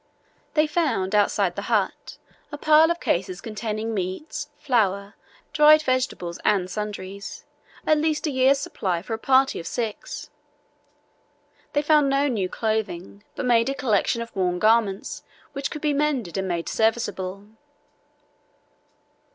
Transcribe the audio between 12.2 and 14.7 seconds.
new clothing, but made a collection of worn